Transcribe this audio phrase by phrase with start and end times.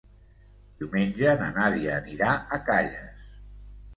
[0.79, 3.31] Diumenge na Nàdia anirà a Calles.